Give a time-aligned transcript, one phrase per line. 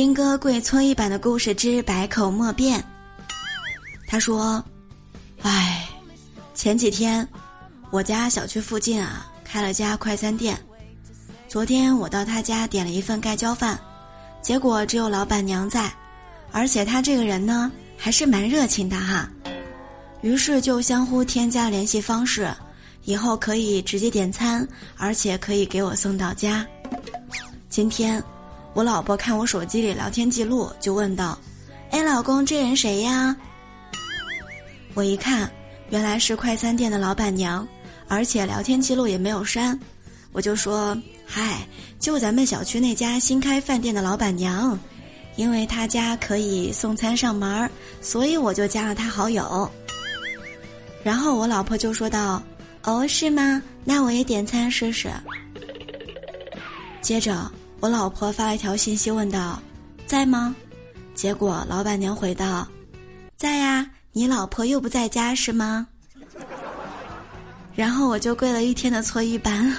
[0.00, 2.82] 兵哥跪搓衣板的故事之百口莫辩。
[4.06, 4.64] 他说
[5.44, 5.86] ：“哎，
[6.54, 7.28] 前几天
[7.90, 10.58] 我家小区附近啊开了家快餐店，
[11.48, 13.78] 昨天我到他家点了一份盖浇饭，
[14.40, 15.92] 结果只有老板娘在，
[16.50, 19.28] 而且他这个人呢还是蛮热情的哈。
[20.22, 22.50] 于是就相互添加联系方式，
[23.04, 26.66] 以后可以直接点餐，而且可以给我送到家。
[27.68, 28.18] 今天。”
[28.72, 31.36] 我老婆看我手机里聊天记录，就问道
[31.90, 33.34] ：“哎，老公，这人谁呀？”
[34.94, 35.50] 我一看，
[35.90, 37.66] 原来是快餐店的老板娘，
[38.06, 39.78] 而且聊天记录也没有删。
[40.32, 41.66] 我就说：“嗨，
[41.98, 44.78] 就咱们小区那家新开饭店的老板娘，
[45.34, 49.68] 因为他家可以送餐上门儿，所以我就加了他好友。”
[51.02, 52.40] 然后我老婆就说道
[52.84, 53.60] ：“哦，是吗？
[53.84, 55.10] 那我也点餐试试。”
[57.02, 57.50] 接着。
[57.80, 59.60] 我老婆发了一条信息问道
[60.06, 60.54] ：“在吗？”
[61.14, 62.66] 结果老板娘回道
[63.36, 65.86] ：“在呀，你老婆又不在家是吗？”
[67.74, 69.74] 然后我就跪了一天的搓衣板。